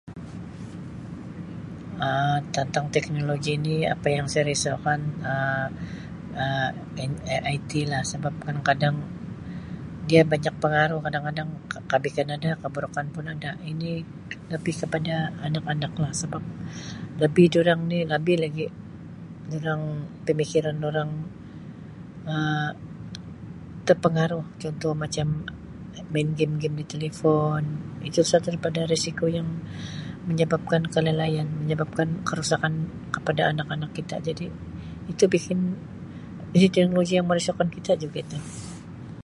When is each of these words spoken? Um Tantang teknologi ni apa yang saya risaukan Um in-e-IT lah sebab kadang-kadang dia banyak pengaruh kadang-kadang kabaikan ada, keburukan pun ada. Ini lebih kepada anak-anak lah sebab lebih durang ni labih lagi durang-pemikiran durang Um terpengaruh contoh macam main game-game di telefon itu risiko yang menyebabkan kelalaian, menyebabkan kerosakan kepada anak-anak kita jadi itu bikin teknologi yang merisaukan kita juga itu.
Um 2.05 2.37
Tantang 2.55 2.87
teknologi 2.95 3.51
ni 3.65 3.75
apa 3.95 4.07
yang 4.17 4.25
saya 4.31 4.43
risaukan 4.51 4.99
Um 5.33 5.69
in-e-IT 7.05 7.71
lah 7.91 8.01
sebab 8.11 8.33
kadang-kadang 8.45 8.95
dia 10.09 10.21
banyak 10.33 10.53
pengaruh 10.63 10.99
kadang-kadang 11.05 11.49
kabaikan 11.91 12.27
ada, 12.35 12.49
keburukan 12.63 13.05
pun 13.15 13.25
ada. 13.33 13.51
Ini 13.71 13.91
lebih 14.53 14.73
kepada 14.81 15.15
anak-anak 15.47 15.93
lah 16.03 16.11
sebab 16.21 16.43
lebih 17.23 17.45
durang 17.53 17.81
ni 17.91 17.99
labih 18.13 18.37
lagi 18.45 18.65
durang-pemikiran 19.53 20.75
durang 20.85 21.11
Um 22.33 22.71
terpengaruh 23.87 24.45
contoh 24.61 24.93
macam 25.03 25.27
main 26.13 26.29
game-game 26.39 26.75
di 26.85 26.85
telefon 26.93 27.61
itu 28.07 28.21
risiko 28.93 29.25
yang 29.37 29.47
menyebabkan 30.29 30.81
kelalaian, 30.93 31.47
menyebabkan 31.61 32.07
kerosakan 32.27 32.73
kepada 33.15 33.41
anak-anak 33.51 33.89
kita 33.97 34.15
jadi 34.27 34.47
itu 35.11 35.23
bikin 35.35 35.59
teknologi 36.75 37.13
yang 37.17 37.25
merisaukan 37.31 37.69
kita 37.77 37.91
juga 38.03 38.19
itu. 38.25 38.39